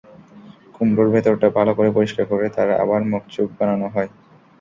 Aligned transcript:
কুমড়োর 0.75 1.07
ভেতরটা 1.13 1.47
ভালো 1.57 1.71
করে 1.77 1.89
পরিষ্কার 1.97 2.25
করে 2.31 2.45
তার 2.55 2.69
আবার 2.83 3.01
মুখ-চোখ 3.11 3.47
বানানো 3.57 3.87
হয়। 3.87 4.09